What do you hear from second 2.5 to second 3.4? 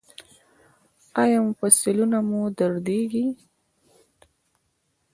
دردیږي؟